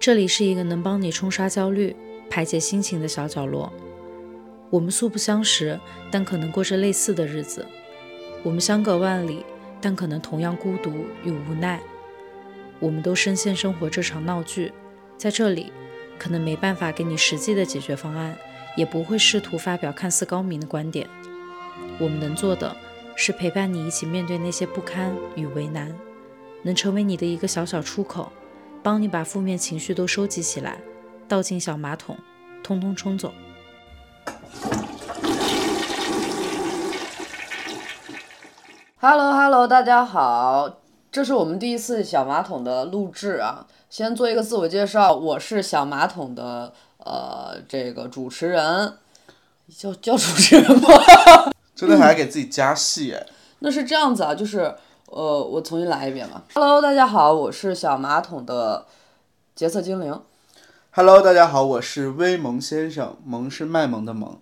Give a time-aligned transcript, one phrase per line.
[0.00, 1.94] 这里是一个能帮你冲刷焦虑、
[2.30, 3.72] 排解心情的小角落。
[4.70, 5.78] 我们素不相识，
[6.08, 7.62] 但可能过着类似的日子；
[8.44, 9.44] 我们相隔万里，
[9.80, 10.92] 但可能同样孤独
[11.24, 11.80] 与无奈。
[12.78, 14.72] 我们都深陷生活这场闹剧，
[15.16, 15.72] 在这里，
[16.16, 18.36] 可能没办法给你实际的解决方案，
[18.76, 21.08] 也不会试图发表看似高明的观点。
[21.98, 22.76] 我们能做的，
[23.16, 25.92] 是陪伴你一起面对那些不堪与为难，
[26.62, 28.30] 能成为你的一个小小出口。
[28.82, 30.78] 帮你把负面情绪都收集起来，
[31.26, 32.16] 倒进小马桶，
[32.62, 33.32] 通通冲走。
[39.00, 40.78] Hello Hello，大家好，
[41.10, 43.66] 这是我们第一次小马桶的录制啊。
[43.90, 48.98] 先做一个自我介绍，我是小马桶的呃这个主持人，
[49.76, 50.88] 叫叫主持人吗？
[51.74, 53.26] 真的还给自己加戏哎。
[53.60, 54.76] 那是这样子啊，就是
[55.10, 56.42] 呃，我重新来一遍吧。
[56.54, 58.84] Hello，大家好，我是小马桶的
[59.54, 60.20] 洁色精灵。
[60.90, 64.38] Hello，大家好，我是威萌先生，萌是卖萌的萌。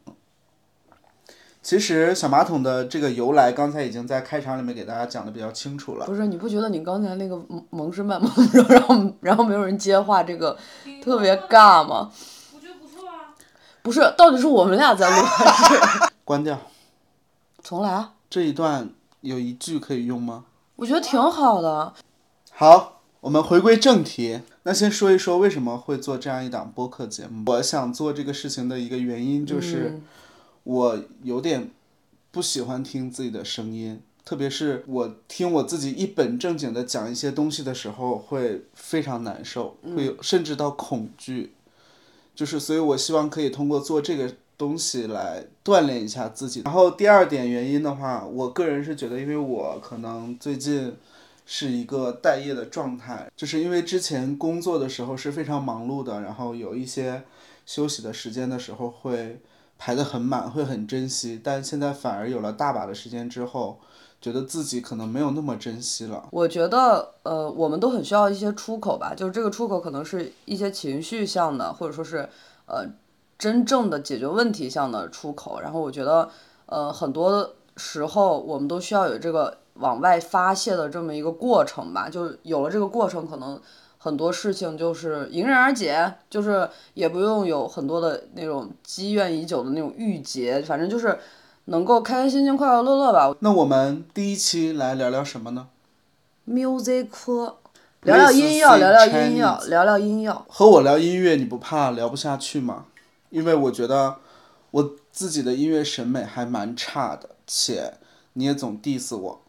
[1.63, 6.07] 其实小马桶的这个由来，刚才已经在开场里面给大家讲的比较清楚了。
[6.07, 10.57] 不是，你不觉得你刚才那个萌萌是卖萌，然后然后然后没有人接话，这个
[11.01, 12.11] 特别尬吗？
[12.53, 13.31] 我觉得不错啊。
[13.83, 16.11] 不是，到底是我们俩在录还是？
[16.25, 16.59] 关掉
[17.63, 18.15] 重来啊！
[18.29, 20.45] 这一段有一句可以用吗？
[20.77, 21.95] 我觉得挺好的。
[22.53, 24.41] 好，我们回归正题。
[24.65, 27.51] 那先说一说为什么会做这样一档播客节目。
[27.51, 30.03] 我想做这个事情的一个原因就是，嗯
[30.65, 31.71] 我有点
[32.31, 41.55] 不喜欢听自己的声音，特别是我听我自己一本正经的讲一些东西的时候，会非常难受，会有甚至到恐惧。
[42.35, 46.63] 就是，所以我希望可以通过做这个东西来锻炼一下自己。
[46.65, 50.97] 然后第二点原因的话，我个人是觉得，因为我可能最近
[51.45, 57.23] 是一个待业的状态，就是因为之前工作的时候是非常忙碌的，然后有一些
[57.65, 59.41] 休息的时间的时候会
[59.79, 63.79] 排得很满，会很珍惜，但现在反而有了大把的时间之后，
[64.21, 66.27] 觉得自己可能没有那么珍惜了。
[66.33, 72.29] 我觉得，呃，我们都很需要一些出口吧，就是这个出口可能是一些情绪向的，或者说是
[72.67, 72.87] 呃
[73.39, 75.61] 真正的解决问题向的出口。
[75.61, 76.29] 然后我觉得，
[76.67, 83.61] 呃，很多时候我们都需要有这个往外发泄的这么一个过程吧，就有了这个过程，可能
[83.99, 91.19] 很多事情就是迎刃而解，就是也不用有很多的那种积怨已久的那种郁结，反正就是
[91.67, 93.35] 能够开开心心、快快乐乐吧。
[93.41, 95.67] 那我们第一期来聊聊什么呢
[96.49, 97.09] ？music
[98.03, 100.45] 聊聊音乐，聊聊音乐，聊聊音乐。
[100.49, 102.87] 和我聊音乐，你不怕聊不下去吗？
[103.37, 104.19] 因为我觉得
[104.71, 107.93] 我自己的音乐审美还蛮差的，且
[108.33, 109.43] 你也总 diss 我，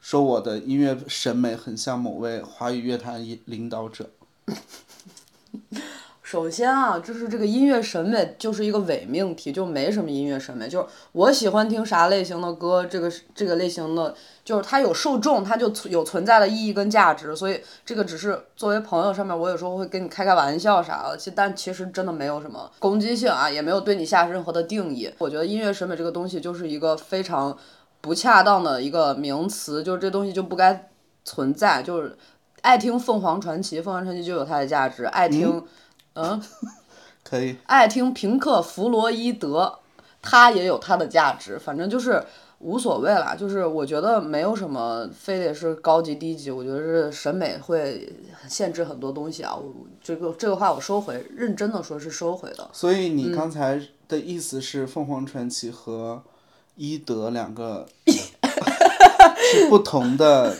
[0.00, 4.08] 说我的音乐审美很像某位华语乐坛领导者。
[6.28, 10.68] 首先啊，就是这个音乐审美就是一个伪命题，就没什么音乐审美。
[10.68, 17.34] 就是我喜欢听啥类型的歌，这个这个类型的，就是它有受众，它就有存在的意义跟价值。
[17.34, 25.10] 所以这个只是作为朋友上面，我有时候会跟你开开玩笑啥的，其但其实真的没有什么攻击性啊，也没有对你下任何的定义。
[25.16, 27.56] 我觉得音乐审美这个东西就是一个非常
[28.02, 30.90] 不恰当的一个名词，就是这东西就不该
[31.24, 31.82] 存在。
[31.82, 32.14] 就是
[32.60, 35.64] 爱听凤凰传奇，凤凰传奇就有它的价值；爱听，
[37.22, 39.78] 可以，爱听平克·弗洛伊德，
[40.22, 42.24] 他也有他的价值，反正就是
[42.60, 43.34] 无所谓啦。
[43.34, 48.10] 就是我觉得没有什么非得是高级低级，我觉得是审美会
[48.48, 49.54] 限制很多东西啊。
[49.54, 52.68] 我这个这个话我收回，认真的说是收回的。
[52.72, 56.22] 所以你刚才的意思是凤凰传奇和
[56.76, 60.56] 伊德两个 是不同的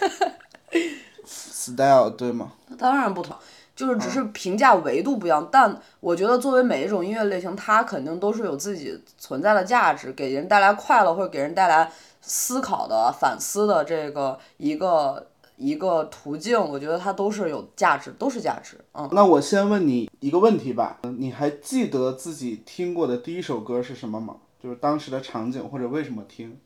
[1.24, 2.52] style 对吗？
[2.78, 3.34] 当然不同，
[3.78, 5.48] 就是只是评价维度不一样。
[5.52, 11.88] 但我觉得作为每一种音乐类型，它肯定都是有自己存在的价值，给人带来快乐或者给人带来
[12.20, 16.60] 思考的、反思的这个一个一个途径。
[16.60, 18.76] 我觉得它都是有价值，都是价值。
[18.94, 24.38] 嗯，那我先问你一个问题吧，你还记得自己听过的第一首歌是什么吗？
[24.60, 26.58] 就是当时的场景或者为什么听？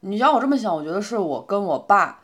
[0.00, 2.20] 你让我这么想，我觉得是我跟我爸。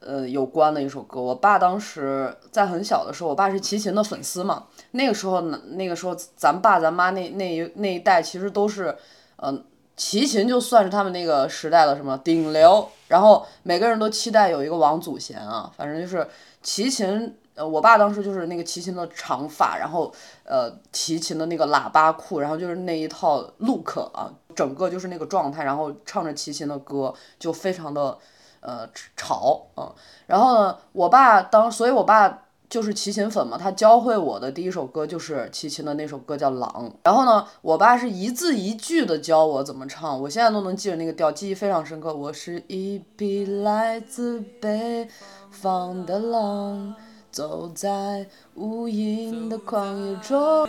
[0.00, 1.20] 呃，有关的一首歌。
[1.20, 4.64] 我爸当时在很小的时候，我爸是齐秦的粉丝嘛。
[4.92, 8.96] 那个时候呢，那个时候咱爸咱妈那那一那一代其实都是，
[9.36, 9.64] 嗯、
[9.96, 12.88] 齐秦就算是他们那个时代的什么顶流。
[13.08, 16.26] 然后每个人都期待有一个王祖贤啊，反正就是
[16.62, 17.36] 齐秦。
[17.56, 20.12] 呃，我爸当时就是那个齐秦的长发，然后
[20.44, 28.18] 呃，齐秦的那个喇叭裤，然后就是那一套 look 啊，整个就是那个状态，然后唱着齐秦的歌，就非常的
[28.66, 29.88] 呃吵，嗯、
[30.26, 36.68] 然后呢，我爸当，所以我爸就是齐秦粉嘛，他教会我的第一首歌就是齐秦的那首歌叫《狼》。
[37.04, 42.12] 然后呢，我爸是一字一句的教我怎么唱，我现在都能记着那个调，记忆非常深刻。
[42.12, 45.08] 我是一匹来自北
[45.52, 46.96] 方的狼，
[47.30, 50.66] 走在无垠的旷野中。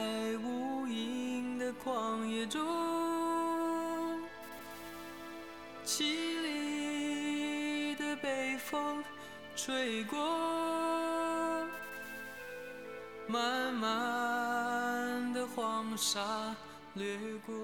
[8.70, 9.02] 风
[9.56, 10.18] 吹过，
[13.26, 16.54] 漫漫的黄沙
[16.96, 17.56] 掠过。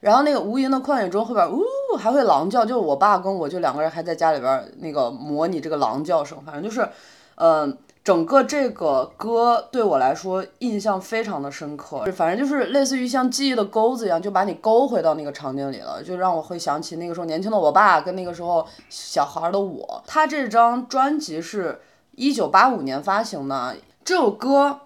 [0.00, 1.62] 然后那个无垠的旷野中后边，呜，
[1.98, 6.88] 还会狼叫，就我爸跟我就两个人还在家里边那个模拟这个狼叫声，反正就是，
[7.34, 7.76] 嗯。
[8.08, 20.02] 整个这个歌对我来说印象非常的深刻，反正就是类似于像记忆的钩子一样，就把你勾回到那个场景里了，就让我会想起那个时候年轻的我爸跟那个时候小孩的我。
[20.06, 21.82] 他这张专辑是
[22.12, 24.80] 一九八五年发行的，这首歌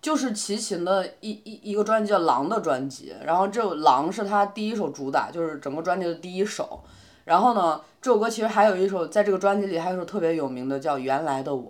[0.00, 6.80] 就是齐秦的一一一个专辑叫《狼》的专辑，然后这首《狼》是他第一首主打，就是整个专辑的第一首。
[7.26, 11.62] 然后呢，这首歌其实还有一首在这个专辑里还有一首特别有名的叫《原来的我》。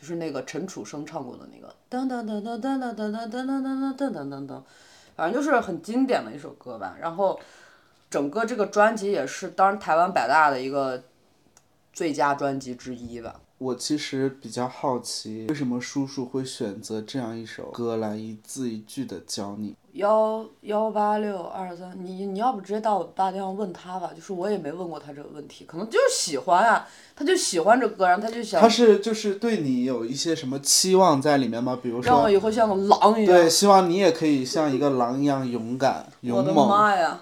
[0.00, 4.62] 就是那个陈楚生唱过的那个噔噔噔噔噔噔噔噔噔噔噔噔噔噔噔，
[5.14, 6.96] 反正就是很经典的一首歌吧。
[6.98, 7.38] 然后，
[8.08, 11.02] 整个这个专辑也是当时台湾百大的一个
[11.92, 13.38] 最佳专辑之一吧。
[13.60, 19.76] 我其实比较好奇，为什么叔叔会选择这样一首歌来一字一句的教你？
[19.92, 28.58] 幺幺八六二三，你你要不直接到我爸电话问他吧，就是我也没问过他这个问题，可能就是喜欢啊，他就喜欢这歌，然后他就想。
[28.62, 31.78] 他是就是对你有一些什么期望在里面吗？
[31.82, 32.10] 比如说。
[32.10, 33.34] 让我以后像个狼一样。
[33.34, 36.46] 对，希望你也可以像一个狼一样勇敢勇猛。
[36.46, 37.20] 我的妈呀！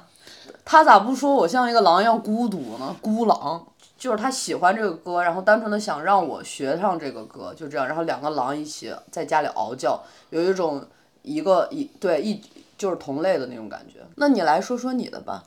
[0.64, 2.94] 他咋不说我像一个狼一样孤独呢？
[3.00, 3.66] 孤狼。
[3.98, 10.00] 就是他喜欢这个歌，然后单纯的想让我学上这个歌，就这样，然后两个狼一起在家里嗷叫，
[10.30, 10.86] 有一种
[11.22, 12.40] 一个一对一
[12.78, 13.98] 就是同类的那种感觉。
[14.14, 15.42] 那你来说说你的吧。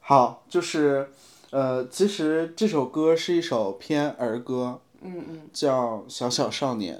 [0.00, 1.08] 好，就是，
[1.50, 6.98] 呃，其实这首歌是一首偏儿歌，嗯嗯，叫《小小少年》。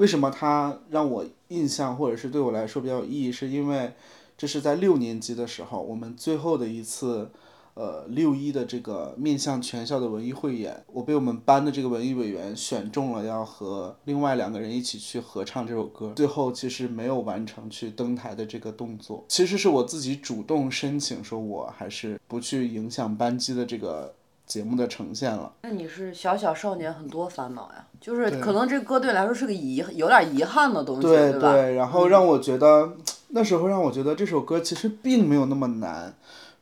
[0.00, 3.30] 为什么它让我印象，或者是对我来说比较有意义？
[3.30, 3.92] 是因为
[4.34, 7.30] 这是在六年级的时候，我们最后的一次，
[7.74, 16.14] 呃，六一的这个面向全校的文艺汇演，我被我们班的这个文艺委员选中了，要和另外两个人一起去合唱这首歌。
[16.16, 24.14] 最后其实没有完成去登台的这个动作，其实是我自己主动申请，说我还是不去影响班级的这个。
[24.50, 31.52] 节目的呈现了，那你是小小少年很多烦恼呀，就是可能这歌对你来说是个遗，有点遗憾的东西，对吧？
[31.52, 32.96] 对，然后让我觉得
[33.28, 36.12] 那时候让我觉得这首歌其实并没有那么难，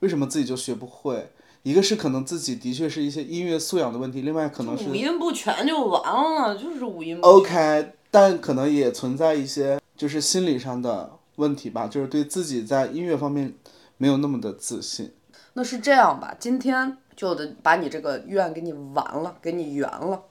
[0.01, 1.31] 为什么自己就学不会？
[1.63, 7.19] 一个是可能自己的确是一些音乐素养的问题，另外可能是五音不全就完了，就是五音。
[7.23, 13.55] OK，但可能也存在一些就是心理上的问题吧，就是对自己在音乐方面
[13.97, 15.15] 没有那么的自信。
[15.55, 16.99] 那是这样吧，今天。
[17.19, 20.23] 就得把你这个愿给你完了，给你圆了。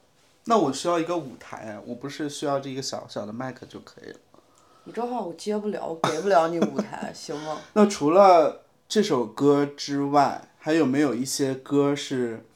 [0.44, 4.18] 那我需要一个舞台，我不是需要这一个小小的麦克就可以了。
[4.84, 7.58] 你这话我接不了，我给不了你舞台，行吗？
[7.74, 12.46] 那除了这首歌之外，还有没有一些歌是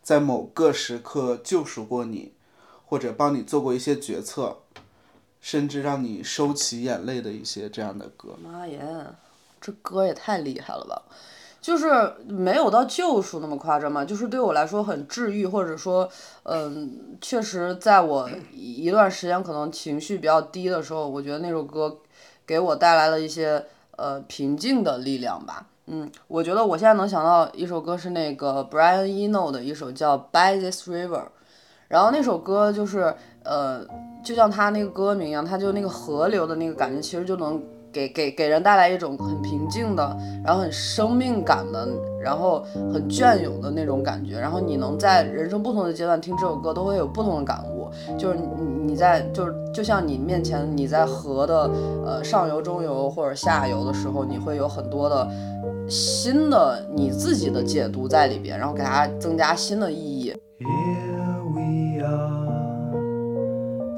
[0.00, 2.34] 在某个时刻救赎过你，
[2.86, 4.58] 或者帮你做过一些决策，
[5.40, 8.36] 甚至让你收起眼泪的一些这样的歌？
[8.40, 8.80] 妈耶，
[9.60, 11.02] 这歌也太厉害了吧！
[11.62, 11.86] 就是
[12.26, 16.08] 没有到救赎那么夸张嘛，就是对我来说很治愈，或者说，
[16.42, 21.98] 嗯，确实在我一段时间可能情绪比较低的时候，我觉得那首歌
[22.44, 23.64] 给我带来了一些
[23.96, 25.68] 呃平静的力量吧。
[25.86, 31.26] 嗯，我觉得我现在能想到一首歌是那个 Brian Eno 的一首叫 By This River，
[31.86, 33.14] 然后那首歌就是
[33.44, 33.86] 呃，
[34.24, 37.62] 就像他那个歌名一样，他就那个河流的那个感觉，其实就能。
[37.92, 41.86] 给给给人带来一种很平静的，然后很生命感的，
[42.20, 44.38] 然后很隽永的那种感觉。
[44.38, 47.90] 然后你能在人生不同的阶段听这首歌，都会有不同的感悟。
[48.18, 51.70] 就是你你在就是就像你面前你在河的
[52.06, 55.28] 呃上游、中游或者下游的时候，你会有很多的
[55.86, 60.34] 新的你自己的解读在里边，然后给它增加新的意义。
[60.58, 62.96] Here we are,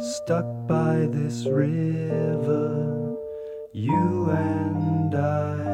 [0.01, 2.94] stuck by this river.
[3.77, 5.67] You and I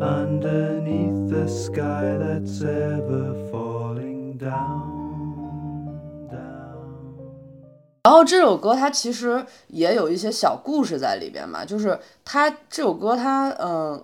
[0.00, 5.98] underneath the sky that's ever falling down,
[6.30, 6.80] down.
[8.04, 14.02] 然后这首歌它其实也有一些小故事在里边嘛，就是它这首歌它嗯、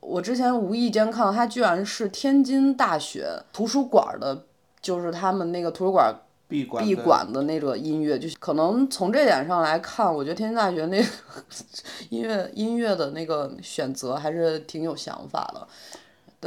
[0.00, 4.44] 我之前无意间看到它居然是天津大学图书馆的，
[4.80, 6.14] 就是他们那个图书馆
[6.48, 11.08] 闭馆的闭馆的那个音乐，就是可能从这点上来看，我觉得天津大学那个
[12.10, 15.66] 音乐音乐的那个选择还是挺有想法的。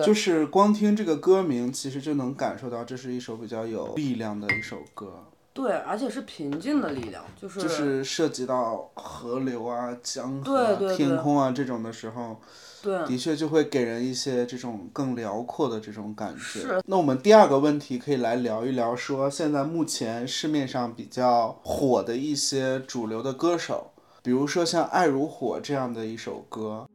[0.03, 5.23] 就是光听这个歌名，其实就能感受到这是一首比较有力量的一首歌，
[5.53, 12.39] 对，而且是平静的力量，就是就是涉及到河流啊、江河天空啊这种的时候，
[12.87, 16.81] 对的确就会给人一些这种更辽阔的这种感觉是。
[16.85, 23.91] 那我们第二个问题可以来聊一聊，说现在目前市面上比较火的一些主流的歌手，
[24.23, 26.87] 比如说像《爱如火》这样的一首歌，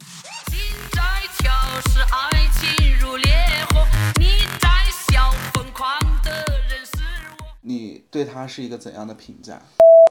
[0.51, 0.59] 心
[0.93, 1.03] 在
[1.37, 1.53] 跳，
[1.91, 3.35] 是爱情如烈
[3.75, 3.85] 火，
[4.19, 4.69] 你在
[5.13, 6.31] 笑，疯狂的
[6.71, 7.03] 人是
[7.39, 7.45] 我。
[7.61, 9.61] 你对他是一个怎样的评价？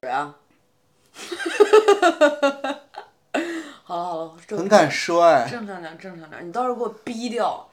[0.08, 0.36] 啊。
[3.92, 7.68] 好了好了，正很敢说哎，正常点，正常点，你到时候给我逼掉。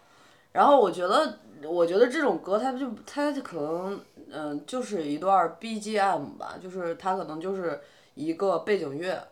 [0.52, 7.80] 然后我觉得，我觉得这种歌它就它就可能，嗯、就是一段 BGM 吧，就是它可能就是
[8.16, 9.26] 一个背景乐，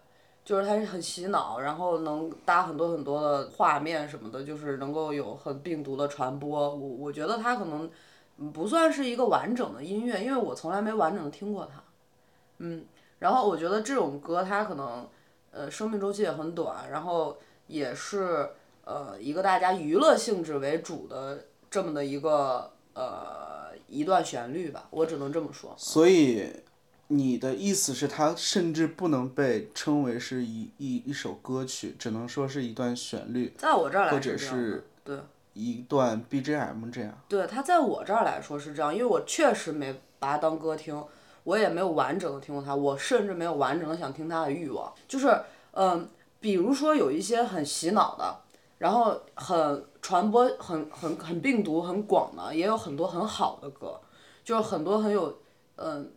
[0.46, 6.74] 就是它是很洗脑，然后能搭很多很多的画面什么的，就是能够有很病毒的传播。
[6.74, 7.92] 我我觉得它可能
[8.54, 11.84] 不算是一个完整的音乐，因为我从来没完整的听过它。
[12.60, 12.86] 嗯，
[13.20, 15.06] 然后我觉得这种歌它可能。
[15.58, 17.36] 呃，生命周期也很短，然后
[17.66, 18.48] 也是
[18.86, 25.74] 呃一个大家娱乐性质为主的这么的一个呃一段旋律吧，我只能这么说。
[25.76, 26.48] 所以
[27.08, 35.18] 你的意思是，它甚至不能被称为是一一一首歌曲，只能说是一段旋律，在我这儿来或者是对
[35.54, 37.20] 一段 BGM 这样。
[37.28, 41.04] 对，它在我这儿来说是这样，因为我确实没把它当歌听，
[41.48, 44.94] 我也没有完整的听过他，我甚至没有完整的想听他的欲望。
[45.08, 45.40] 就是
[45.72, 46.10] 嗯、
[46.42, 48.36] 比如说有一些很洗脑的，
[48.80, 54.00] 然后很传播很很很病毒很广的，也有很多很好的歌，
[54.44, 55.40] 就是很多很有
[55.78, 56.12] 嗯。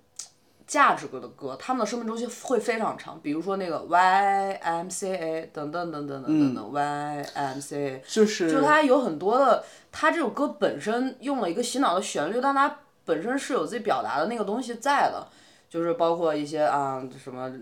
[0.66, 12.78] 价值歌的歌，他们的生命周期会非常长，比如说那个 YMCA 等等等等等等等 YMCA，就是就是它有很多的，它这首歌本身用了一个洗脑的旋律，但它
[13.10, 15.26] 本身是有自己表达的那个东西在的，
[15.68, 17.52] 就是包括一些啊什么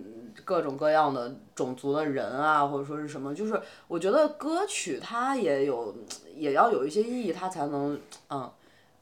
[0.44, 5.96] 各种各样的种族的人啊，或者说是什么，就是我觉得歌曲它也有
[6.36, 8.50] 也要有一些意义，它才能嗯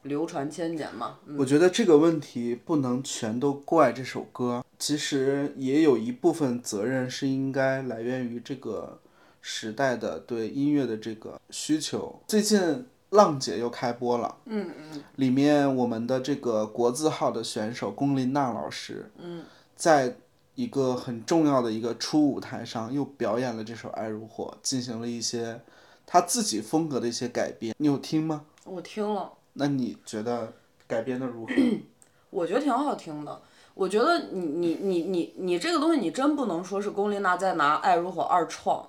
[0.03, 1.17] 流传千年嘛。
[1.37, 8.99] 我觉得这个问题不能全都怪这首歌，其实也有一部分责任是应该来源于这个
[9.41, 12.21] 时代的对音乐的这个需求。
[12.25, 19.43] 最近浪姐又开播了，嗯嗯里面我们的这个国字号的选手龚琳娜老师，嗯，
[19.75, 20.17] 在
[20.55, 25.61] 一个很重要的一个初舞台上又表演了这首《爱如火》，进行了一些
[26.05, 27.75] 他自己风格的一些改编。
[27.77, 28.43] 你有听吗？
[28.65, 29.31] 我听了。
[29.53, 30.51] 那你觉得
[30.87, 31.53] 改编的如何？
[32.29, 33.41] 我觉得挺好听的。
[33.73, 38.87] 我觉得你你你你你这个东西，你真不能说是龚琳娜在拿《爱如火》二创。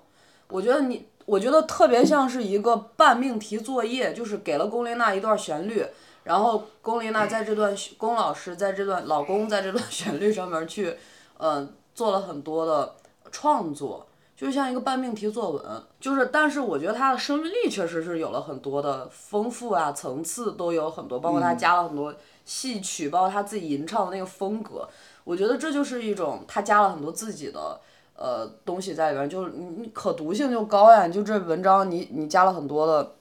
[0.49, 5.85] 我觉得你，我觉得特别像是一个半命题作业，就是给了龚琳娜一段旋律，
[6.25, 10.97] 然后龚琳娜在这段龚老师在这段老公在这段 旋律上面去，
[11.37, 12.95] 呃，做了很多的
[13.31, 14.07] 创作。
[14.35, 22.15] 就像一个半命题作文，就是，但是我觉得他的生命力确实是有了很多的丰富啊，层次都有很多，包括他加了很多
[22.47, 24.89] 戏曲，包括他自己吟唱的那个风格，
[25.25, 27.81] 我觉得这就是一种他加了很多自己的
[28.19, 33.15] 呃东西在里边，就是你你可读性就高呀，你就这文章你你加了很多的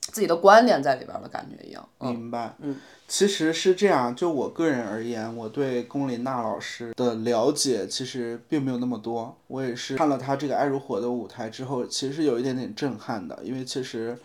[0.00, 2.54] 自己的观点在里边的感觉一样，嗯，明白。
[2.60, 2.76] 嗯，
[3.08, 9.36] 其实是这样，就我个人而言，我对龚琳娜老师的了解其实并没有那么多。
[9.48, 14.16] 我也是看了她这个《爱如火》的舞台之后，其实是有一点点震撼的，因为其实。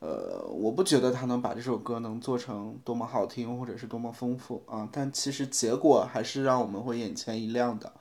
[0.00, 7.92] 呃，我不觉得她能把这首歌能做成多么好听，或者是多么丰富啊，但其实结果还是让我们会眼前一亮的。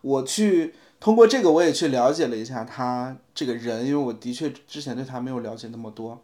[0.00, 6.22] 我去通过这个，我也去了解了一下他这个人，因为我的确之前对他没有了解那么多。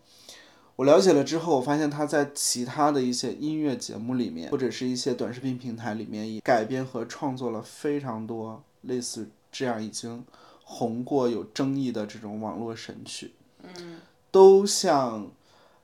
[0.76, 10.22] 我了解了之后，我发现他在其他的一些音乐节目里面，或者是一些短视频平台里面，也改编和创作了非常多类似这样已经
[10.64, 13.32] 红过、有争议的这种网络神曲。
[13.62, 15.30] 嗯，都像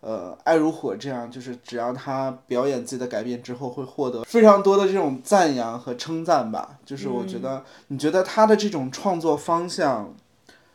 [0.02, 6.78] 呃《爱如火》这样，就是只要他表演自己的改变之后，会获得非常多的这种赞扬和称赞吧。
[6.84, 10.14] 就是我觉得，你觉得他的这种创作方向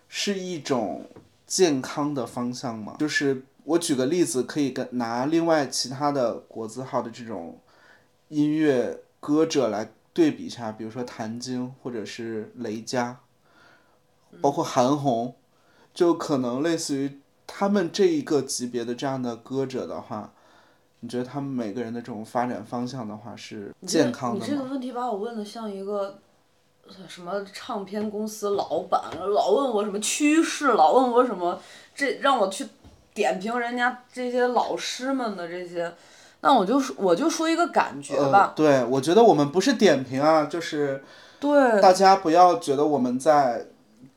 [0.10, 1.06] 是一种
[1.46, 2.96] 健康的方向吗？
[3.00, 3.44] 就是。
[3.68, 7.60] 我举个例子，可以跟拿另外其他的国字号的这种
[8.30, 13.20] 音乐歌者来对比一下，比如说谭晶或者是雷佳，
[14.40, 15.36] 包括韩红，
[15.94, 20.32] 就可能类似于他们这一个级别的这样的歌者的话，
[21.00, 24.46] 你觉得他们每个人的这种发展方向的话是健康的吗？
[24.46, 26.20] 你这个问题把我问的像一个
[26.88, 29.02] 呃什么唱片公司老板，
[29.34, 31.60] 老问我什么趋势，老问我什么，
[31.96, 32.68] 这让我去
[33.14, 35.92] 点评人家这些老师们的这些，
[36.42, 41.04] 那我就说我就说一个感觉呃吧，，对，我觉得我们不是点评啊，就是
[41.40, 43.68] 对，大家不要觉得我们在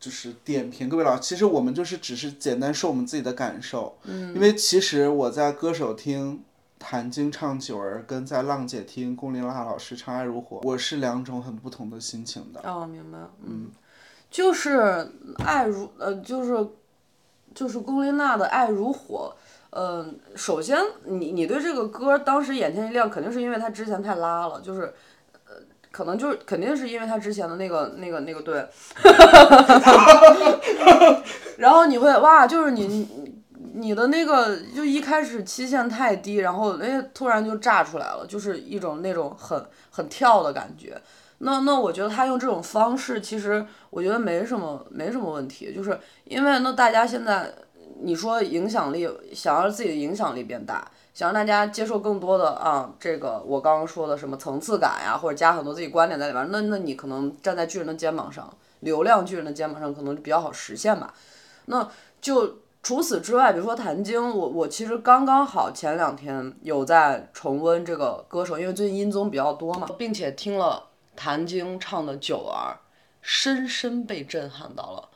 [0.00, 3.98] 就是点评各位老师，其实我们就是只是简单说我们自己的感受。
[4.04, 6.42] 嗯，因为其实我在歌手听
[6.78, 12.60] 谭晶唱《九儿》，跟在浪姐听龚琳娜老师唱《爱如火》，我是两种很不同的心情的。
[12.64, 13.68] 哦，明白，嗯，
[14.30, 15.12] 就是
[15.44, 16.66] 爱如呃，就是
[17.54, 19.36] 就是龚琳娜的《爱如火》。
[19.72, 24.92] 嗯、首先你你对这个歌当时眼前一亮，肯定是因为她之前太拉了，就是呃，
[25.90, 28.66] 可能就是肯定是因为他之前的那个那个那个对，
[31.58, 33.08] 然后你会哇，就是你
[33.74, 41.00] 你的那个就一开始期限太低，然后哎突然就炸出来了，就是一种那种很很跳的感觉。
[41.38, 47.50] 那那我觉得他用这种方式，其实我觉得没什么没什么问题，就是因为那大家现在
[48.02, 61.12] 你说影响力，想要自己的影响力变大，想让大家接受更多的啊，这个我刚刚说的什么层次感呀，或者加很多自己观点在里边儿，那那你可能站在巨人的肩膀上，流量巨人的肩膀上，可能比较好实现吧。
[61.66, 61.88] 那
[62.20, 72.72] 就除此之外，比如说谭晶，我我其实刚刚好前两天有在重温这个歌手，因为最近音综比较多嘛，并且听了谭晶唱的《九儿》，
[73.20, 75.08] 深深被震撼到了，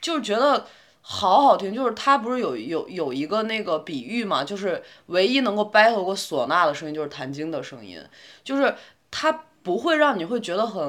[0.00, 0.66] 就是觉得
[1.02, 1.74] 好好听。
[1.74, 8.00] 就是它不是有有有一个那个比喻嘛，就是唯一能够 battle 过唢呐的声音就是弹晶的声音，
[8.42, 8.74] 就是
[9.10, 9.30] 它
[9.62, 10.82] 不会让你会觉得很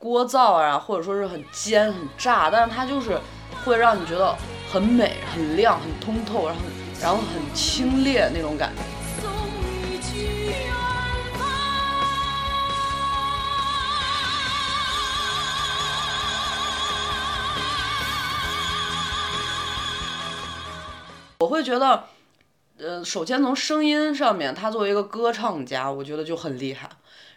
[0.00, 3.18] 聒噪啊，或者说是很尖很炸，但是它就是
[3.64, 4.34] 会让你觉得
[4.70, 6.62] 很美、很亮、很通透，然后
[7.00, 8.97] 然后很清冽那种感觉。
[21.40, 22.04] 我会觉得，
[22.78, 26.90] 呃，首先从声音上面，他作为一个歌唱家，我觉得就很厉害。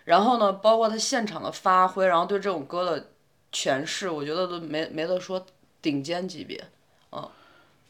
[0.05, 3.09] 然后呢，包括他现场的发挥，然后对这种歌的
[3.53, 5.45] 诠释，我觉得都没没得说，
[5.81, 6.63] 顶尖级别。
[7.11, 7.29] 嗯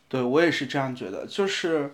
[0.09, 1.93] 对我也是这样觉得，就是，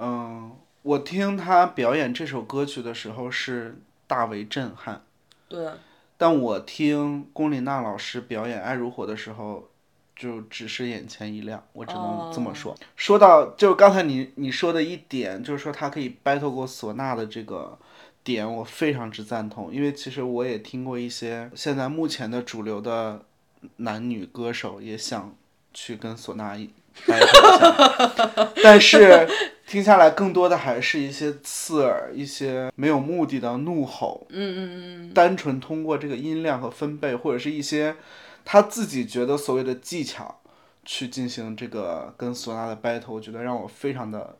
[0.00, 0.50] 嗯、
[0.82, 5.04] 我听他表演这首歌曲的时候是大为震撼，
[5.48, 5.70] 对，
[6.16, 9.68] 但我听龚琳娜老师表演《爱如火》的时候，
[10.16, 12.74] 就只是眼前一亮，我只能这么说。
[12.96, 17.78] 说到就刚才你你说的一点，就是说他可以 battle 过唢呐的这个
[18.22, 23.22] 点，我非常之赞同，因为其实我也听过一些现在目前的主流的
[23.76, 25.34] 男女歌手也想
[25.72, 26.70] 去跟唢呐一
[27.06, 29.28] battle 一下， 但是
[29.66, 37.96] 听下来更多的还是一些刺耳、一些没有目的的怒吼，嗯嗯嗯，单纯通过这个音量和分贝，或者是一些
[38.44, 40.40] 他自己觉得所谓的技巧
[40.84, 44.36] 去进行这个跟唢呐的 battle，我觉得让我非常的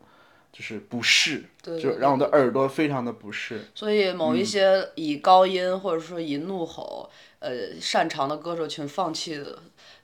[0.53, 3.65] 就是不适，对对就让我的耳朵非常的不适。
[3.73, 9.43] 所以某一些以高音或者说以怒吼，呃，擅长的歌手，请放弃，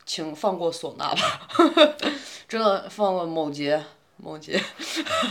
[0.05, 1.47] 请放过唢呐吧，
[2.47, 3.83] 真的放过某杰
[4.17, 4.61] 某杰。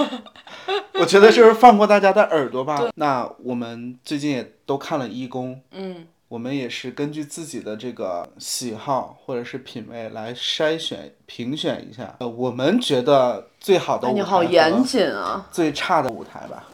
[0.94, 2.90] 我觉得就是放过大家的耳朵吧。
[2.94, 15.48] 那我们最近也都看了一公，嗯，我们也是根据自己的这个喜好或者是品味来筛选评选一下，呃，我们觉得最好的舞台你好严谨啊。
[15.50, 16.68] 最差的舞台吧。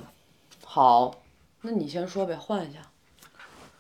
[0.63, 1.23] 好，
[1.63, 2.81] 那你先说呗，换一下。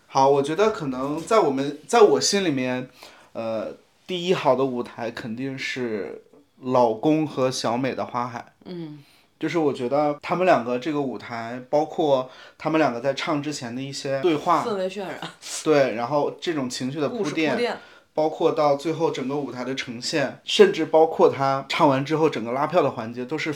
[0.06, 2.88] 好，我觉得可能在我们在我心里面，
[3.34, 3.74] 呃，
[4.06, 6.22] 第一好的舞台肯定是
[6.62, 8.38] 老公和小美的《花海》。
[8.64, 9.04] 嗯，
[9.38, 15.20] 就是我觉得他们两个这个舞台，包括他们两个在唱之前的一些对话，氛围渲染，
[15.62, 17.78] 对，然后这种情绪的铺垫铺铺垫，
[18.14, 23.54] 包括到最后整个舞台的呈现，甚至包括他唱完之后整个拉票的环节，都是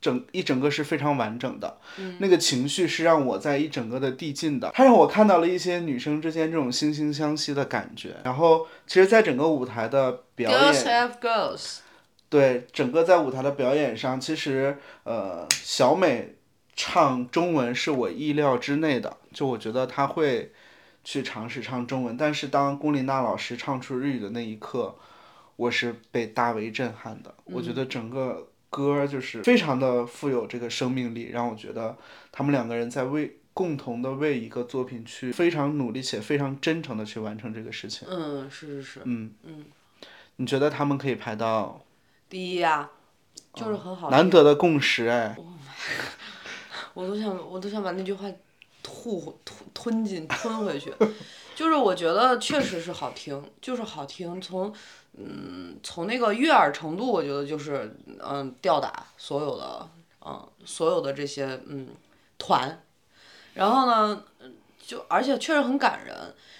[0.00, 1.76] 整一整个是非常完整的。
[2.18, 8.16] 那个情绪是让我在一整个的递进的，它让我看到了一些女生之间这种惺惺相惜的感觉。
[8.24, 11.78] 然后，其实，在整个舞台的表 Girls 演，have girls。
[12.28, 16.34] 对整个在舞台的表演上，其实呃，小美
[16.76, 20.52] 唱中文是我意料之内的，就我觉得她会
[21.02, 24.94] 去尝试唱中文，但是当龚琳娜老师唱出日语的那一刻，
[25.56, 27.34] 我是被大为震撼的。
[27.44, 31.96] 我觉得整个歌儿就是非常的富有这个生命力，让我觉得
[32.30, 38.06] 他们两个人在为共同的为一个作品去非常努力且非常真诚的去完成这个事情。
[38.08, 39.64] 嗯，是是是，嗯嗯，
[40.36, 41.80] 你觉得他们可以排到
[42.28, 42.88] 第一呀、
[43.54, 44.16] 就是很好听。
[44.16, 45.36] 难得的共识哎？
[46.94, 48.26] 我都想，我都想把那句话
[48.82, 50.92] 吐吞吞进吞回去。
[51.54, 54.40] 就是我觉得确实是好听，就是好听。
[54.40, 54.72] 从
[55.14, 59.88] 嗯从那个悦耳程度，我觉得就是嗯吊打所有的
[60.24, 61.88] 嗯所有的这些嗯
[62.36, 62.82] 团。
[63.54, 64.54] 然后呢，嗯
[64.88, 66.16] 就而且确实很感人，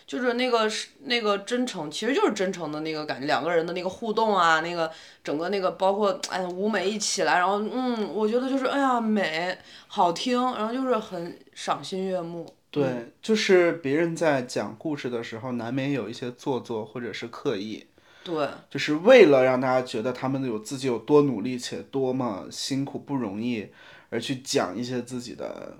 [0.07, 4.93] 就是那个是那个真诚，其实就是真诚的那个感觉，两个人的那个互动啊，那个
[5.25, 12.47] 整个那个包括哎舞美一起来，然后嗯，我觉得就是哎呀美，好听，然后就是很赏心悦目。
[12.71, 17.87] 对，就是别人在讲故事的时候，难免有一些做作或者是刻意，
[18.23, 18.47] 对。
[18.69, 23.69] 就是为了让大家觉得他们有自己有多努力且多么辛苦不容易，
[24.11, 25.79] 而去讲一些自己的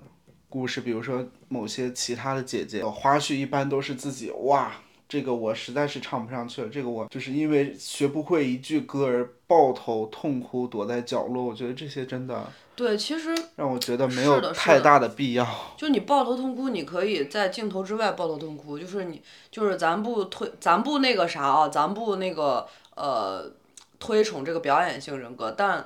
[0.49, 0.81] 故事。
[0.81, 4.71] 比如说某些其他的姐姐，花絮一般都是自己哇，
[5.07, 11.43] 这个我实在是唱不上去了，这个我就是因为学不会一句歌而抱头痛哭，躲在角落。
[11.43, 15.45] 我觉得这些真的对，其实让我觉得没有太大的必要。
[15.75, 23.51] 就你抱头痛哭，你可以在镜头之外抱头痛哭，就是你就是咱不推，咱不那个啥啊，咱不那个呃
[23.99, 25.85] 推崇这个表演性人格，但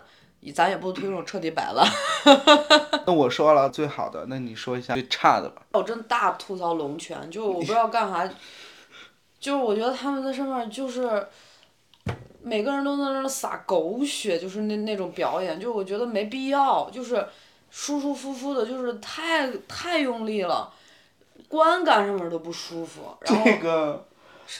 [0.52, 1.88] 咱也不推崇彻底摆烂。
[3.06, 5.62] 那我说了最好的，那你说一下最差的吧。
[5.74, 8.28] 我真的大吐槽龙泉，就我不知道干啥，
[9.40, 11.28] 就是我觉得他们在上面就是
[12.42, 17.26] 每个人都在那儿撒狗血，就是那那种表演，就我觉得没必要，就是
[17.70, 20.72] 舒舒服服的，就是太太用力了，
[21.48, 24.06] 观感上面都不舒服，然后这个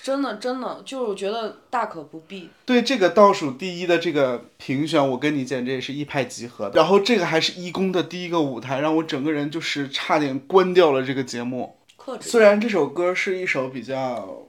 [0.02, 2.50] 真的真的就是我觉得大可不必。
[2.66, 6.72] 对这个倒数第一的这个评选，我跟你简直也是一拍即合。
[6.74, 11.78] 然后这个还是一公的第一个舞台，让我整个人就是差点关掉了这个节目。
[11.98, 14.48] 克制虽然这首歌是一首比较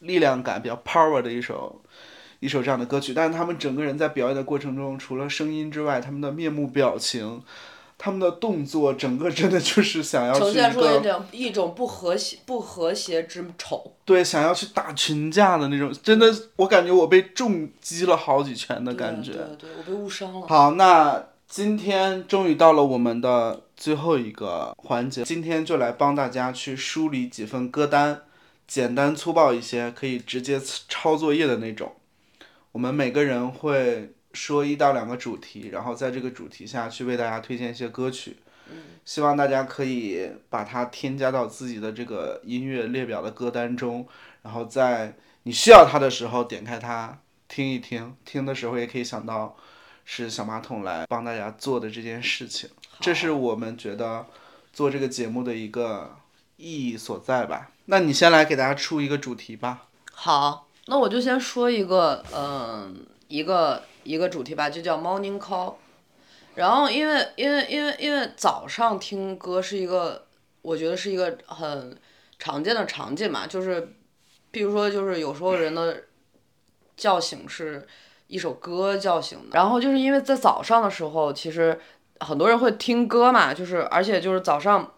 [0.00, 1.80] 力量感、比较 power 的一首
[2.40, 7.42] 一首这样的歌曲，但是他们整个人在表演的过程中，除了声音之外，他们的面目表情、
[7.98, 13.92] 他们的动作，整个真的就是想要呈现出一个种一种不和谐不和谐之丑。
[14.04, 19.32] 对想要去打群架的那种，真的我感觉我被重击了好几拳的感觉。
[19.32, 20.46] 对对对，我被误伤了。
[20.46, 28.22] 好，那今天终于到了我们的最后一个环节，今天就来帮大家去梳理几份歌单，
[28.68, 31.92] 简单粗暴一些，可以直接抄作业的那种。
[32.70, 38.36] 我们每个人会说一到两个主题，然后在这个主题下去为大家推荐一些歌曲。
[39.04, 44.06] 希望大家可以把它添加到自己的这个音乐列表的歌单中，
[44.42, 49.56] 然后在你需要它的时候点开它听一听，听的时候也可以想到
[50.04, 52.68] 是小马桶来帮大家做的这件事情，
[53.00, 54.26] 这是我们觉得
[54.72, 56.14] 做这个节目的一个
[56.58, 57.70] 意义所在吧。
[57.86, 59.88] 那你先来给大家出一个主题吧。
[60.12, 65.74] 好，那我就先说一个，嗯、一个一个主题吧，就叫 morning call。
[66.54, 70.26] 然后因为因为因为因为早上听歌是一个，
[70.62, 71.96] 我觉得是一个很
[72.38, 73.94] 常见的场景嘛，就是，
[74.50, 76.04] 比如说就是有时候人的
[76.96, 77.86] 叫醒是
[78.26, 81.78] 一首歌叫醒的，然后就是因为在早上的时候，其实
[82.20, 84.94] 很多人会听歌嘛，就是而且就是早上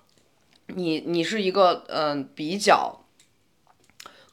[0.68, 3.04] 你你是一个嗯、比较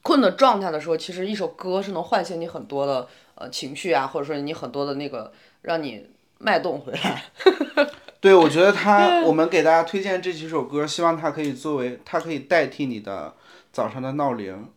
[0.01, 7.23] 困的状态的时候，其实一首歌是能唤醒你很多的呃情绪啊，或者说你很多的那个让你脉动回来。
[8.19, 13.35] 对，我觉得他，我们给大家推荐这几首歌，希望它可以作为，它可以代替你的
[13.71, 14.69] 早上的闹铃，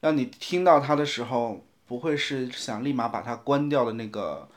[0.00, 4.48] 让你听到它的时候，不会是想立马把它关掉的那个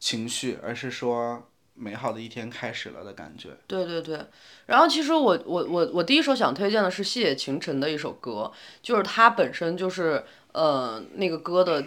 [0.00, 3.50] 情绪，而是说美好的一天开始了的感觉。
[3.66, 4.18] 对对对，
[4.64, 8.50] 然后其实我我我我第一首想推荐的是细野晴臣的一首歌，
[8.82, 11.84] 就是它本身就是呃那个歌的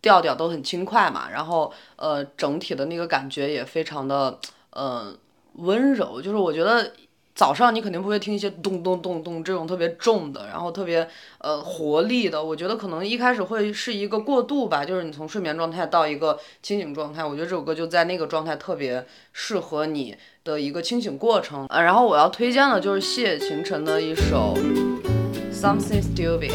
[0.00, 4.38] 调调都很轻快嘛，然后呃整体的那个感觉也非常的
[4.70, 5.14] 呃
[5.54, 6.92] 温柔，就是我觉得。
[7.38, 11.08] 早上你肯定不会听一些咚咚咚咚这种特别重的，然后特别
[11.38, 12.42] 呃活力的。
[12.42, 17.24] 我觉得可能一开始会是一个过渡吧，就是你从睡眠状态到一个清醒状态。
[17.24, 21.64] 我觉得这首歌就在那个状态特别适合你的一个清醒过程。
[21.68, 24.52] 呃，然后我要推荐的就是谢晴臣的一首
[25.54, 26.50] 《Something Stupid》，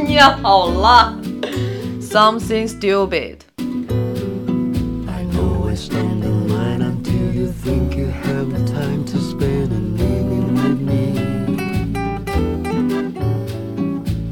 [0.02, 1.14] 念好了，
[2.09, 3.39] 《Something Stupid》。
[5.07, 9.95] I always stand in line until you think you have the time to spend an
[9.95, 11.17] evening with me.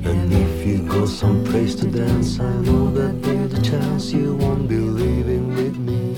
[0.06, 4.68] And if you go someplace to dance, I know that there's a chance you won't
[4.68, 6.16] be leaving with me.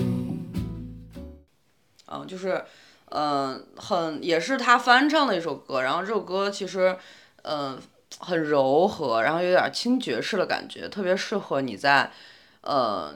[2.08, 2.64] 嗯，就是，
[3.10, 6.96] 嗯、很也是他翻唱的一首歌，然后这首歌其实
[7.42, 7.78] 嗯、
[8.19, 12.11] 很柔和，然后有点轻爵士的感觉，特别适合你在
[12.63, 13.15] 呃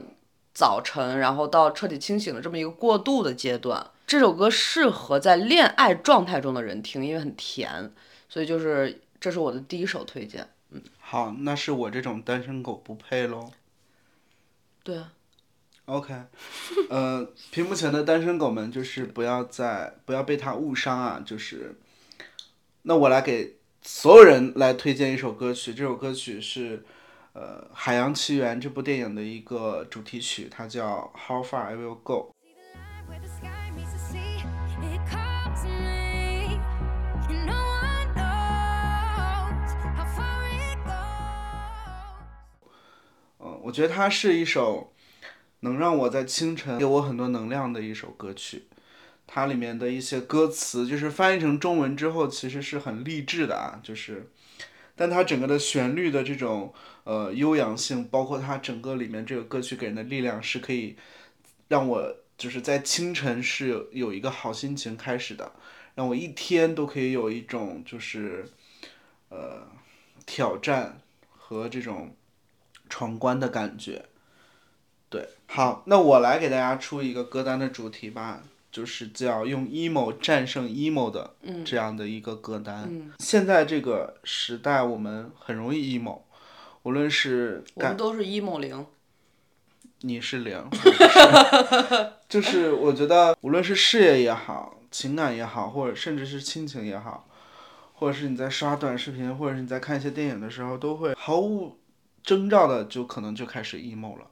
[0.54, 3.90] 早晨，然后到彻底清醒的这么一个过渡的阶段。
[4.06, 7.90] 这首歌适合在恋爱状态中的人听，因为很甜，
[8.28, 10.46] 所以就是这是我的第一首推荐。
[10.70, 13.50] 嗯好，那是我这种单身狗不配喽。
[14.82, 15.12] 对啊
[15.86, 16.14] ，OK，
[16.90, 21.22] 呃，屏幕前的单身狗们，就是不要再不要被他误伤啊！
[21.24, 21.76] 就是，
[22.82, 26.82] 那我来给所有人来推荐一首歌曲，这首歌曲是
[27.34, 32.30] 呃《海洋奇缘》这部电影的一个主题曲，它叫《How Far I Will Go》。
[43.38, 44.94] 嗯，我觉得它是一首
[45.60, 48.64] 能让我在清晨给我很多能量的一首歌曲。
[49.26, 54.30] 它里面的一些歌词，就是翻译成中文之后，其实是很励志的啊，就是，
[54.94, 56.72] 但它整个的旋律的这种
[57.04, 60.96] 呃悠扬性，包括它整个里面这个歌曲给人的力量，是可以
[61.68, 65.52] 让我就是在清晨是有有一个好心情开始的，
[65.94, 68.50] 让我一天都可以有一种就是
[69.30, 69.66] 呃
[70.26, 72.14] 挑战和这种
[72.88, 74.04] 闯关的感觉。
[75.08, 78.42] 对，好，那我来给大家出一个歌单的主题吧，
[78.74, 83.08] 就是叫用 emo 战胜 emo 的这样的一个歌单。
[83.20, 86.22] 现在这个时代，我们很容易 emo，
[86.82, 88.84] 无论是感我们都是 emo 零。
[90.00, 90.60] 你是零，
[92.28, 97.28] 就是我觉得无论是事业也好，情感也好，或者甚至是亲情也好，
[97.92, 101.78] 或者是你在刷短视频，或者是你在看一些电影的时候，都会毫无
[102.24, 104.26] 征兆的就可能就开始 emo 了。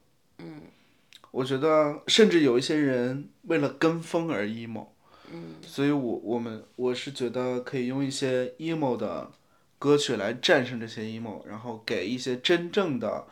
[1.33, 4.89] 嗯我觉得甚至有一些人为了跟风而 emo，
[5.33, 9.31] 嗯，所以我我们我是觉得可以用一些 emo 的
[9.79, 13.27] 歌曲来战胜这些 emo，然后给一些真正的，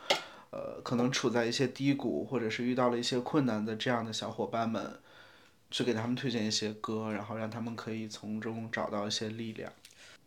[0.49, 4.99] 呃，可能处在一些低谷或者是遇到了一些困难的这样的小伙伴们，
[5.69, 9.71] 去给他们推荐一些歌，然后让他们可以从中找到一些力量。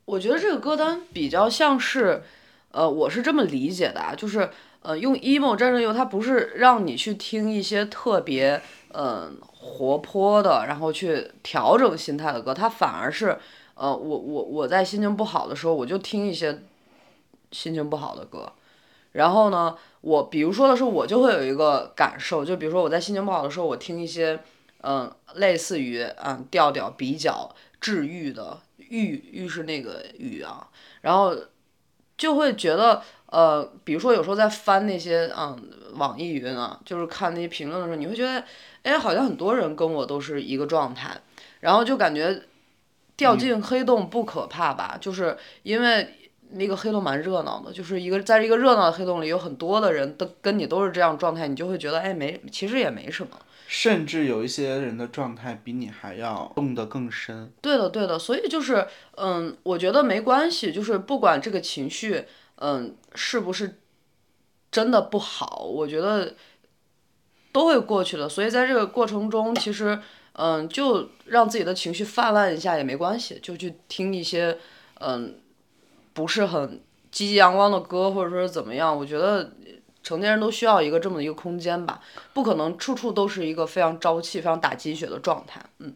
[0.05, 2.23] 我觉得这个歌单比较像是，
[2.71, 4.49] 呃，我是这么理解的啊，就是
[4.85, 8.61] 呃，用 emo 战胜忧它不是让你去听一些特别
[8.97, 13.39] 嗯、活泼的，然后去调整心态的歌，它反而是
[13.75, 16.63] 呃，我我我在心情不好的时候，我就听一些
[17.51, 18.53] 心情不好的歌，
[19.13, 24.39] 然后呢，我比如说的是，我就会有一个感受，就比如说我在心情不好的时候，我听一些
[24.83, 30.69] 嗯、类似于嗯调调比较治愈的愈愈是那个愈啊，
[31.01, 31.35] 然后
[32.17, 33.03] 就会觉得
[33.35, 35.59] 呃，比如说有时候在翻那些嗯
[35.97, 38.45] 网易云啊，就是看那些评论的时候，你会觉得
[38.85, 41.17] 哎，好像很多人跟我都是一个状态，
[41.61, 42.43] 然后就感觉
[43.17, 46.21] 掉进黑洞不可怕吧，就是因为。
[46.57, 53.31] 那个黑洞蛮热闹的，就是一个在一个热闹的黑洞里，有很多的人都跟你都是这样状态，你就会觉得哎没，其实也没什么。
[53.67, 57.51] 甚至有一些人的状态比你还要动得更深。
[57.61, 62.25] 对的，对的，所以就是，嗯，我觉得没关系，就是不管这个情绪，
[62.57, 63.81] 嗯，是不是
[64.71, 66.35] 真的不好，我觉得
[67.53, 68.29] 都会过去的。
[68.29, 70.01] 所以在这个过程中，其实，
[70.33, 74.59] 嗯，就让自己的情绪泛滥一下也没关系，就去听一些，
[75.01, 75.39] 嗯，
[76.13, 79.53] 不是很积极阳光的歌，或者说是怎么样，我觉得。
[80.05, 81.99] 成年人都需要一个这么一个空间吧，
[82.35, 85.59] 不可能处处都是一个非常朝气、非常打鸡血的状态。
[85.79, 85.95] 嗯，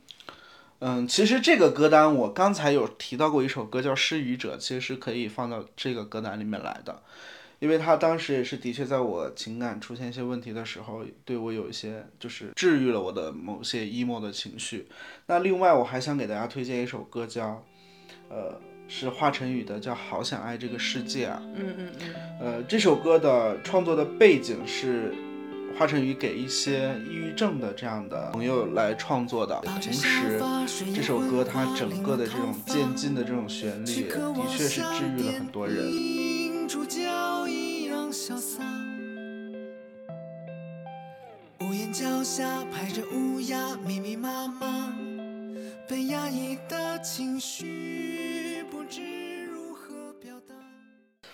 [0.81, 7.03] 嗯，其实这个歌单我刚才有提到过一首歌叫《失语者》，其实是可以放到这个歌单里面来的，
[7.59, 14.87] 因为他当时也是的确在我情感出现一些问题的时候，对我有一些就是治愈了我的某些 emo 的情绪。
[15.27, 17.65] 那另外我还想给大家推荐一首歌叫，
[18.29, 21.43] 呃，是华晨宇的，叫《好想爱这个世界》啊。
[21.57, 22.15] 嗯嗯嗯。
[22.41, 25.13] 呃，这首歌的创作的背景是
[25.79, 30.41] 华晨宇给一些抑郁症的这样的朋友来创作的，同时
[30.93, 35.87] 这首歌它整个的这种渐进的这种旋律，的确是治愈了很多人。
[41.61, 44.93] 屋檐脚下排着乌鸦，密密麻麻，
[45.87, 49.28] 被压抑的情绪不知。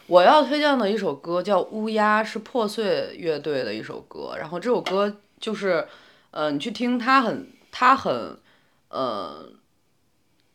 [0.07, 4.35] 我要推荐的一首歌叫《乌鸦》，是破碎乐队的一首歌。
[4.39, 5.87] 然后这首歌就是，
[6.31, 8.37] 呃，你去听它很，它很，
[8.89, 9.49] 呃，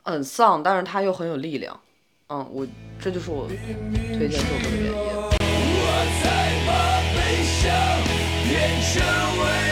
[0.03, 1.79] 很丧，但是它又很有力量。
[2.27, 2.67] 嗯，我
[3.01, 4.93] 这就是我推荐这首歌的原因。
[4.93, 5.41] 变
[6.01, 7.73] 成微笑，
[8.45, 8.53] 乌
[8.99, 9.01] 鸦
[9.35, 9.68] 落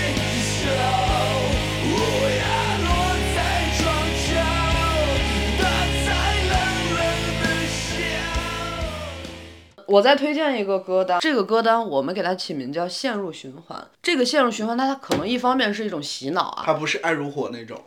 [9.87, 13.87] 我再推荐一个歌单，这个歌单我们给它起名叫“陷入循环”。
[14.03, 17.81] 这个陷入循环，它可能一方面是一种洗脑啊，它不是爱如火那种。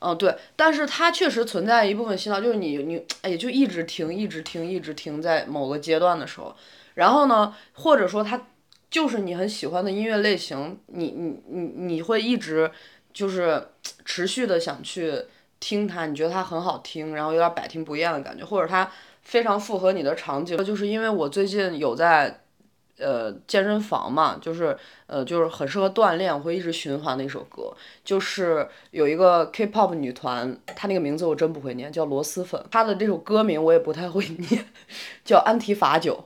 [0.00, 6.54] 嗯，对，但是它确实存在一部分洗脑，就是你你哎，就一直听，一直听，一直听，在某个阶段的时候，
[6.94, 8.40] 然后呢，或者说它
[8.90, 11.60] 就是你很喜欢的音乐类型，你你你
[11.94, 12.70] 你会一直
[13.12, 13.70] 就是
[14.04, 15.14] 持续的想去
[15.58, 18.88] 听它，你觉得它很好听，然后有点百听不厌的感觉，或者它
[19.28, 22.40] 非常符合你的场景，就是因为我最近有在。
[23.00, 27.72] 呃，健身房嘛，就是呃，就是很适合锻炼，会一直循环的一首歌，
[28.04, 34.66] 就是有一个 K-pop 女团，她那个名字我真不会念，叫螺蛳粉，她的这首歌名我也不太会念，
[35.24, 36.24] 叫安提法酒。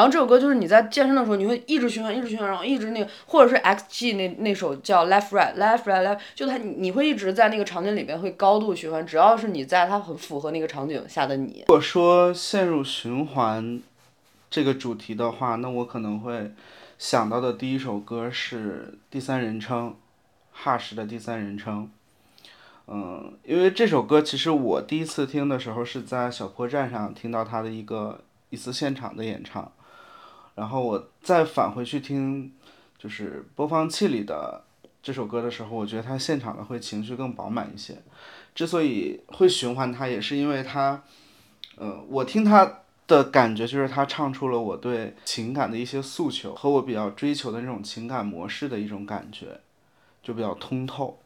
[0.00, 11.64] 然后这首歌就是你在健身的时候，你会一直循环，一直循环，然后一直那个，或者是 XG 那那首叫 Left Right Left Right Left，就它你会一直在那个场景里边会高度循环，只要是你在，它很符合那个场景下的你。
[11.68, 13.78] 如果说陷入循环
[14.48, 16.50] 这个主题的话，那我可能会
[16.98, 19.94] 想到的第一首歌是第三人称
[20.64, 21.90] ，Hush 的第三人称。
[22.86, 29.70] 嗯，因为这首歌其实我第一次听的时候是在小破站上听到他的一个一次现场的演唱，
[30.54, 32.52] 然后我再返回去听，
[32.98, 34.64] 就是播放器里的
[35.02, 37.96] 这首歌的时候，我觉得他现场的会情绪更饱满一些。
[38.54, 41.02] 之所以会循环它，也是因为他，
[41.76, 49.60] 呃，我听他的感觉就是他唱出了我对情感的一些诉求和我比较追求的那种情感模式的一种感觉，
[50.22, 51.20] 就比较通透。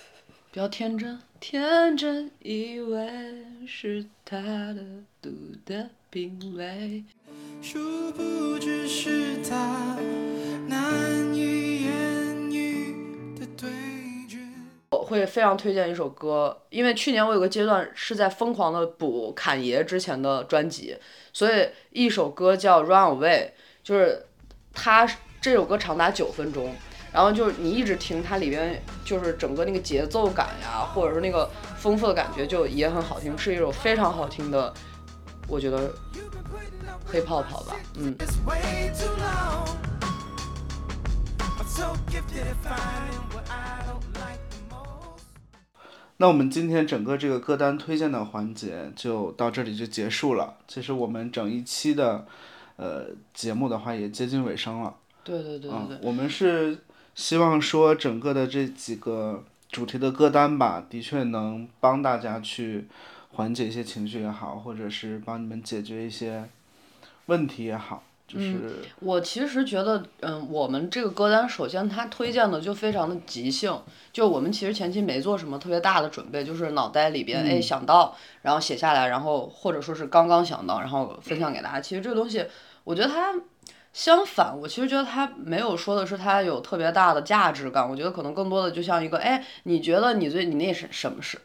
[0.52, 4.84] 比较天真，天真以为是他的
[5.20, 5.30] 独
[5.64, 7.04] 特品味。
[7.62, 9.96] 殊不知是他
[10.68, 12.94] 难以言喻
[13.38, 13.68] 的对
[14.28, 14.38] 决。
[14.90, 20.96] 我会非常推荐一首歌，因为去年我有个阶段是在疯狂的补侃爷之前的专辑，
[21.32, 23.44] 所以一首歌叫《Run Away》，
[23.82, 24.26] 就是
[24.72, 25.08] 它
[25.40, 26.74] 这首歌长达九分钟，
[27.12, 34.72] 然后就是你一直听它里边就是整个那个节奏感呀，或者说那个丰富的感觉就也很好听，是一首非常好听的，
[35.48, 35.92] 我觉得
[37.06, 38.14] 黑泡泡吧，嗯。
[38.18, 39.68] It's way too long.
[41.38, 45.22] I'm so gifted at finding what I don't like the most.
[46.16, 50.56] 那我们今天整个这个歌单推荐的环节就到这里就结束了。
[50.66, 52.26] 其实我们整一期的
[52.76, 54.94] 呃节目的话也接近尾声了。
[55.22, 56.78] 对对对对对，，嗯我们是
[57.14, 62.86] 希望说整个的这几个主题的歌单吧，的确能帮大家去
[63.36, 66.42] 缓解一些情绪也好，或者是帮你们解决一些
[67.26, 73.78] 问题也好，就是、我其实觉得，嗯，我们这个歌单首先它推荐的就非常的即兴，
[74.10, 81.78] 就我们其实前期没做什么特别大的准备，就是脑袋里边哎想到，然后写下来，然后或者说是刚刚想到，然后分享给大家。
[81.78, 82.46] 其实这个东西，
[82.84, 83.34] 我觉得它
[83.92, 91.38] 相反，我其实觉得它没有说的是它有特别大的价值感，我觉得可能更多的就像一个，哎，你觉得你最你那是什么事？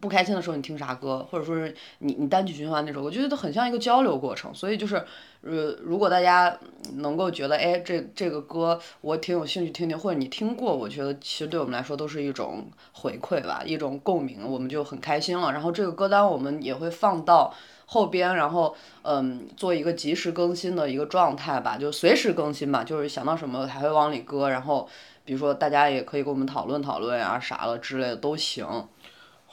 [0.00, 4.52] 不开心的时候你听啥歌，或者说是你你单曲循环那种，我觉得都很像一个交流过程。
[4.54, 4.96] 所以就是，
[5.42, 6.58] 呃，如果大家
[6.94, 15.52] 能够觉得，哎，这这个歌我挺有兴趣听听，或者你听过，我觉得其实对我们来说都是一种回馈吧，一种共鸣，我们就很开心了。
[15.52, 17.52] 然后这个歌单我们也会放到
[17.86, 24.88] 后边，然后嗯，做一个及时更新的一个状态吧，就随时更新吧，就是想到什么还会往里搁，然后
[25.24, 28.66] 比如说大家也可以跟我们讨论讨论啊啥了之类的都行。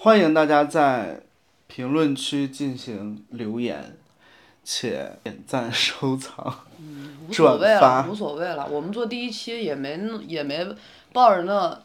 [0.02, 1.20] 欢迎大家在
[1.68, 3.98] 评论区进行留言，
[4.64, 6.62] 且点赞、收藏。
[7.28, 8.66] 无所谓了，无所谓了。
[8.72, 10.66] 我们做第一期也没那也没
[11.12, 11.78] 抱着那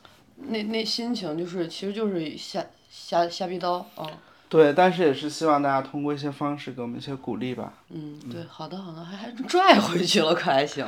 [0.48, 4.09] 那那心情，就是其实就是瞎瞎瞎逼叨啊。
[4.48, 7.74] 对，但是也是希望大家通过一些方式给我们一些鼓励吧。
[7.90, 10.87] 嗯，对，好的好的，还还拽回去了，可还行。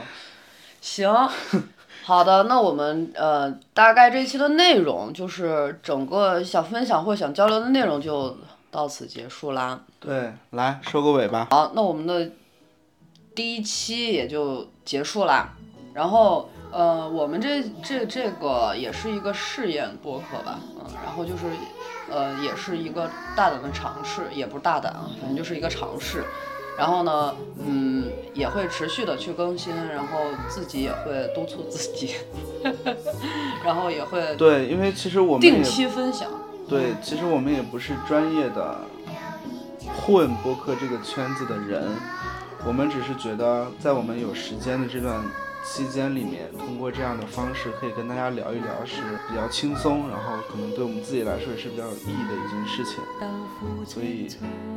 [0.80, 1.10] 行，
[2.06, 8.36] 好的，那我们呃大概这一期的内容就是整个想分享或想交流的内容就
[8.70, 9.80] 到此结束啦。
[9.98, 11.48] 对，来收个尾吧。
[11.50, 12.30] 好，那我们的
[13.34, 15.52] 第一期也就结束啦。
[15.92, 21.46] 然后，呃，我们这这这个也是一个试验播客吧，嗯，然后就是，
[22.08, 26.22] 呃，也是一个大胆的尝试，也不是大胆啊，反正就是一个尝试。
[26.78, 27.34] 然后呢，
[27.66, 28.04] 嗯，
[28.34, 30.18] 也会持续的去更新，然后
[30.48, 32.16] 自己也会督促自己，
[33.64, 36.28] 然后也会对，因为其实我们定期分享。
[36.68, 38.76] 对，其实我们也不是专业的
[39.96, 41.88] 混播客这个圈子的人，
[42.66, 45.22] 我们只是觉得在我们有时间的这段
[45.64, 53.02] 期间里面，通过这样的方式可以跟大家聊一聊，是比较轻松，然后可能对我们自己来说也是比较有意义的一件事情。
[53.84, 54.28] 所以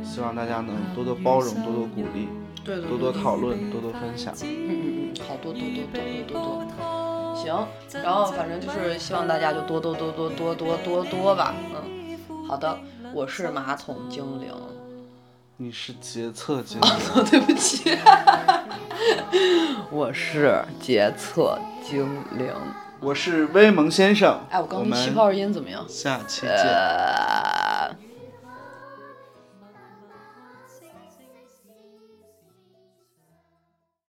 [0.02, 2.28] 希望大家能多多包容，多多鼓励，
[2.64, 4.34] 对对多多讨论，多多分享。
[4.42, 7.34] 嗯嗯嗯，好多多多多多多多。
[7.36, 7.66] 行，
[8.02, 11.54] 然后反正就是希望大家就多多多多多多多多吧。
[11.72, 12.78] 嗯，好的，
[13.14, 14.52] 我是马桶精灵。
[15.62, 17.90] 你是决策精哦， 对不起，
[19.92, 22.06] 我是决策精
[22.38, 22.50] 灵。
[23.00, 24.40] 我是威蒙先生。
[24.50, 25.84] 哎，我刚我们那气泡音怎么样？
[25.86, 26.50] 下期见。
[26.50, 27.69] 呃。